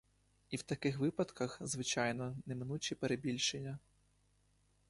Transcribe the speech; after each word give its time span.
І 0.49 0.55
в 0.57 0.61
таких 0.61 0.97
випадках, 0.99 1.57
звичайно, 1.61 2.35
неминучі 2.45 2.95
перебільшення. 2.95 3.79